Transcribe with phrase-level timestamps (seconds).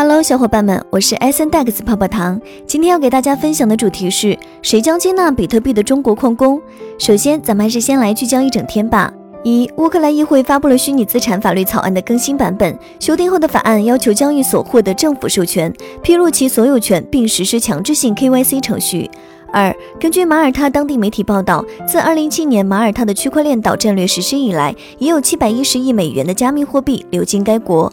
[0.00, 2.40] Hello，小伙伴们，我是 S N Dex 泡泡糖。
[2.68, 6.62] 今天要给大家分享的主题是谁将接纳比特币的中国矿工？
[7.00, 9.12] 首先，咱们还是先来聚焦一整天吧。
[9.42, 19.10] 一，乌克兰议会发布了虚拟资产法律草案的更新版本，修订后的法案要求交易所获得政府授权，披露其所有权，并实施强制性 KYC 程序。
[19.52, 27.92] 二，根据马耳他当地媒体报道，自2017年马耳他的区块链岛战略实施以来，已有710亿美元的加密货币流经该国。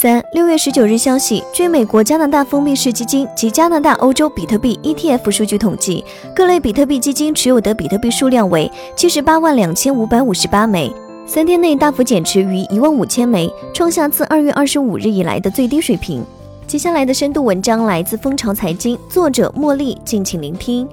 [0.00, 6.02] 三六月十九日消息，据美国加拿大封闭式基金及加拿大欧洲比特币 ETF 数据统计，
[6.34, 10.90] 各类比特币基金持有的比特币数量为七十八万两千五百五十八枚，
[11.26, 16.24] 三天内大幅减持逾一万五千枚，创下自二月二十五日以来的最低水平。
[16.66, 20.88] 接下来的深度文章来自蜂巢财经，作者茉莉，敬请聆听。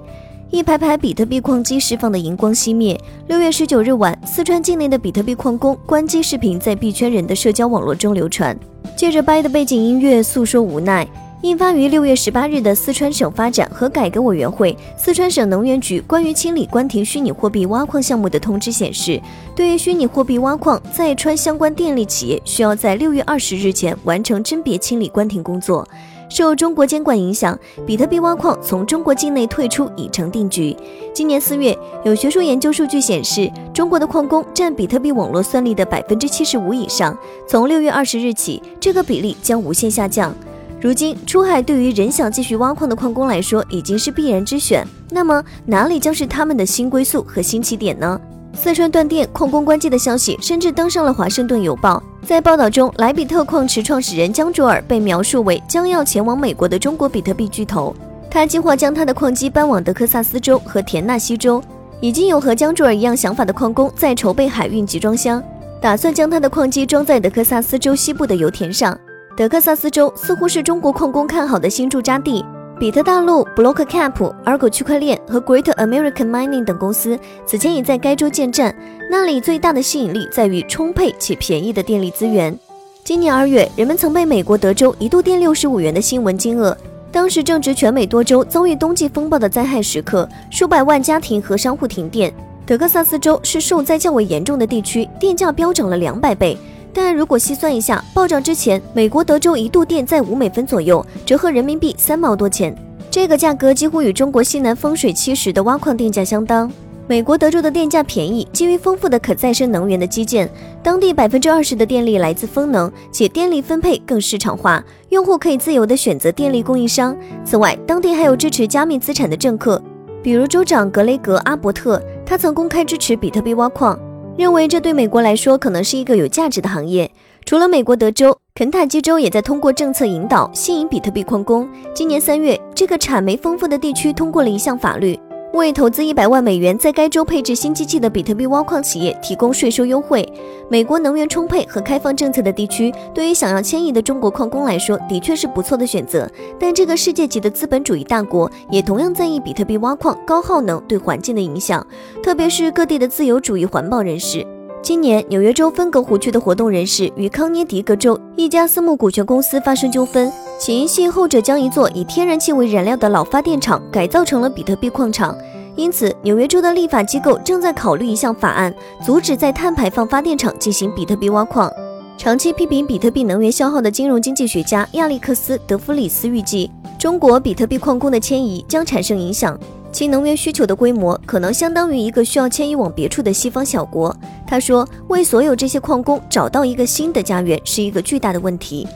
[0.50, 2.98] 一排排比特币矿机释放的荧光熄灭。
[3.28, 8.58] 六月十九日晚，四川境内的比特币矿工关机视频在币圈人的社交网络中流传。
[8.96, 11.06] 借着掰的背景音乐诉说无奈。
[11.44, 19.22] 印发于六月十八日的四川省发展和改革委员会、四川省能源局关于清理关停虚拟货币挖矿项目的通知显示，
[19.56, 25.88] 对于虚拟货币挖矿在川相关电力企业，需要在六月二十日前完成甄别清理关停工作。
[26.28, 30.76] 受中国监管影响，比特币挖矿从中国境内退出已成定局。
[31.14, 37.16] 今年四月，有学术研究数据显示，中国的矿工占比特币网络算力的百分之七十五以上。
[37.48, 40.36] 从六月二十日起，这个比例将无限下降。
[40.80, 44.86] 如今出海对于仍想继续挖矿的矿工来说已经是必然之选。
[45.09, 48.20] 那么哪里将是他们的新归宿和新起点呢？
[48.53, 52.02] 四川断电、矿工关机的消息甚至登上了《华盛顿邮报》。
[52.28, 57.95] 在报道中，莱比特矿池创始人江卓尔被描述为将要前往美国的中国比特币巨头。
[58.30, 61.61] 他计划将他的矿机搬往德克萨斯州和田纳西州。
[62.00, 65.42] 已经有和江卓尔一样想法的矿工在筹备海运集装箱，
[65.81, 68.95] 打算将他的矿机装在德克萨斯州西部的油田上。
[69.38, 72.43] 德克萨斯州似乎是中国矿工看好的新驻扎地。
[72.80, 78.76] 比特大陆、BlockCap、Argo 区块链和 Great American Mining 等公司此前已在该州建站。
[79.11, 82.58] 那里最大的吸引力在于充沛且便宜的电力资源。
[83.03, 86.76] 今年二月，人们曾被美国德州一度电六十五元的新闻惊愕。
[87.11, 92.33] 当时正值全美多州遭遇冬季风暴的灾害时刻，数百万家庭和商户停电。
[92.65, 96.58] 德克萨斯州是受灾较为严重的地区，电价飙涨了两百倍。
[96.97, 102.75] 但如果细算一下，暴涨之前，美国德州一度电在五美分左右，折合人民币三毛多钱。
[103.11, 106.69] 这个价格几乎与中国西南风水期时的挖矿电价相当。
[107.05, 110.49] 美国德州的电价便宜，基于丰富的可再生能源的基建，
[110.81, 117.15] 当地百分之二十的电力来自风能，且电力分配更市场化，用户可以自由地选择电力供应商。
[117.45, 119.79] 此外，当地还有支持加密资产的政客，
[120.23, 123.97] 比如州长格雷格阿伯特，他曾公开支持比特币挖矿。
[124.37, 127.09] 认为这对美国来说可能是一个有价值的行业。
[127.43, 131.68] 除了美国德州，肯塔基州也在通过政策引导吸引比特币矿工。
[131.94, 135.18] 今年三月，这个产煤丰富的地区通过了一项法律，
[135.53, 140.27] 为投资一百万美元在该州配置新机器的比特币挖矿企业提供税收优惠。
[140.69, 146.30] 美国能源充沛和开放政策的地区，对于想要迁移的中国矿工来说，的确是不错的选择。
[146.59, 151.85] 但这个世界级的资本主义大国也同样在意比特币挖矿高耗能对环境的影响，
[152.21, 154.45] 特别是各地的自由主义环保人士。
[154.83, 165.38] 今年，纽约州芬格湖区的活动人士与康涅狄格州一家私募股权公司发生纠纷，起因系后者将一座以天然气为燃料的老发电厂改造成了比特币矿场。
[165.75, 168.74] 因此，纽约州的立法机构正在考虑一项法案，
[169.06, 171.72] 阻止在碳排放发电厂进行比特币挖矿。
[172.18, 179.56] 长期批评比特币能源消耗的金融经济学家亚历克斯·德弗里斯预计，中国比特币矿工的迁移将产生影响，
[179.92, 184.13] 其能源需求的规模可能相当于一个需要迁移往别处的西方小国。
[184.48, 188.88] 他说，为所有这些矿工找到一个新的家园是一个巨大的问题。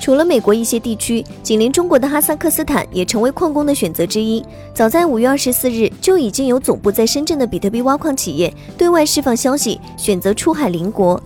[0.00, 4.44] 除了美国一些地区，紧邻中国的哈萨克斯坦也成为矿工的选择之一。
[4.72, 11.20] 早在五月二十四日，就已经有总部在深圳的比特币挖矿企业对外释放消息，选择出海邻国。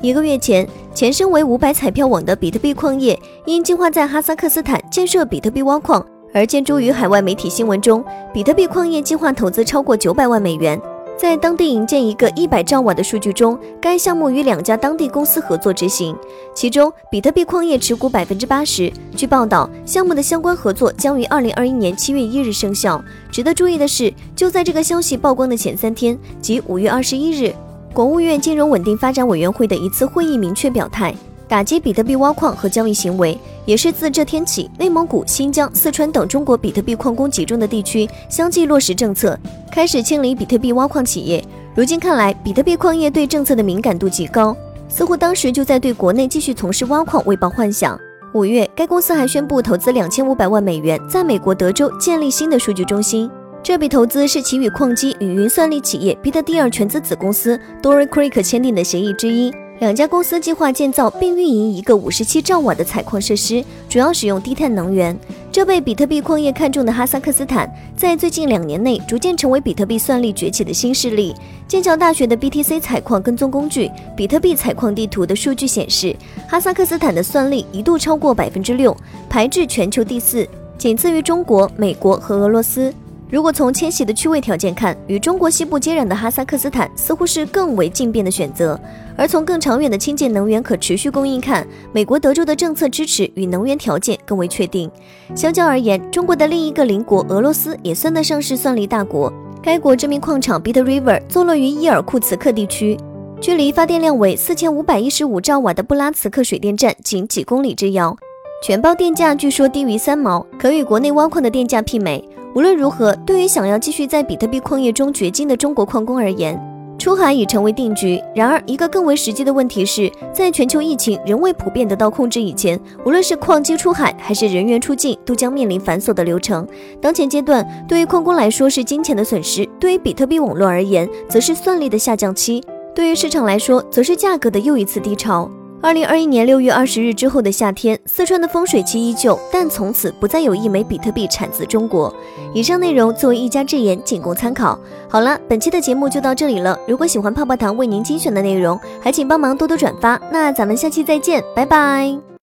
[0.00, 8.04] 一个月前，前身为五百彩票网的比特币矿业，因计划在哈萨克斯坦建设比特币挖矿而见诸于海外媒体新闻中。
[8.32, 10.80] 比特币矿业计划投资超过九百万美元。
[11.18, 16.16] 在当地引建一个一百兆瓦的数据中，该项目与两家当地公司合作执行，
[16.54, 18.90] 其中比特币矿业持股百分之八十。
[19.16, 23.02] 据报道，项目的相关合作将于二零二一年七月一日生效。
[23.32, 27.52] 值得注意的是，就在这个消息曝光的前三天，即五月二十一日，
[27.92, 31.12] 国务院金融稳定发展委员会的一次会议明确表态。
[31.48, 39.38] 打击比特币挖矿和交易行为，也是自这天起，内蒙古、新疆、四川等中国比特币矿工集中的地区相继落实政策，
[39.72, 41.42] 开始清理比特币挖矿企业。
[41.74, 44.54] 如今看来，比特币矿业对政策的敏感度极高，
[44.88, 47.98] 似乎当时就在对国内继续从事挖矿未抱幻想。
[48.34, 53.30] 五月，该公司还宣布投资两千五百万美元，在美国德州建立新的数据中心。
[53.62, 59.50] 这笔投资是其与矿机与云算力企业 b 特 t 尔全资子公司 Dory Creek 签订的协议之一。
[59.80, 65.16] 两家公司计划建造并运营一个五十七兆瓦的采矿设施，主要使用低碳能源。
[65.52, 71.32] 这被比特币矿业看中的哈萨克斯坦，在最近两年内逐渐成为比特币算力崛起的新势力。
[71.68, 73.86] 剑桥大学的 BTC 采矿跟踪工具
[74.16, 76.14] 《比特币采矿地图》的数据显示，
[76.48, 78.96] 哈萨克斯坦的算力一度超过百分之六，
[79.28, 80.44] 排至全球第四，
[80.76, 82.92] 仅次于中国、美国和俄罗斯。
[83.30, 88.74] 如果从迁徙的区位条件看，与中国西部接壤的哈萨克斯坦似乎是更为近便的选择；
[89.18, 94.90] 而从更长远的清洁能源可持续供应看，美国德州的政策支持与能源条件更为确定。
[95.34, 99.30] 相较而言，中国的另一个邻国俄罗斯也算得上是算力大国。
[99.62, 102.96] 该国知名矿场 Bit River 坐落于伊尔库茨克地区，
[103.42, 108.16] 距离发电量为四千五百一十五兆瓦的布拉茨克水电站仅几公里之遥，
[108.64, 112.26] 全包电价据说低于三毛，可与国内挖矿的电价媲美。
[112.58, 116.60] 无论如何，对于想要继续在比特币矿业中掘金的中国矿工而言，
[116.98, 118.20] 出海已成为定局。
[118.34, 126.66] 然而，一个更为实际的问题是，在全球疫情仍未普遍得到控制以前，无论是矿机出海还是人员出境，都将面临繁琐的流程。
[127.00, 132.60] 当前阶段，对于矿工来说是金钱的损失；对于比特币网络而言，则是算力的下降期；
[132.92, 135.48] 对于市场来说，则是价格的又一次低潮。
[135.80, 142.12] 二零二一年六月二十日之后的夏天，四川的风水期依旧，但从此不再有一枚比特币产自中国。
[142.52, 144.78] 以上内容作为一家之言，仅供参考。
[145.08, 146.76] 好了，本期的节目就到这里了。
[146.86, 150.20] 如果喜欢泡泡糖为您精选的内容，还请帮忙多多转发。
[150.32, 152.28] 那咱们下期再见，拜拜。